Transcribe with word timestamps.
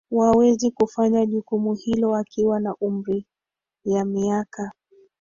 wawezi 0.11 0.71
kufanya 0.71 1.25
jukumu 1.25 1.73
hilo 1.73 2.15
akiwa 2.15 2.59
na 2.59 2.75
umri 2.75 3.25
ya 3.85 4.05
miaka 4.05 4.71